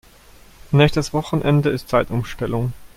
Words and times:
Nächstes 0.71 1.13
Wochenende 1.13 1.69
ist 1.69 1.89
Zeitumstellung. 1.89 2.73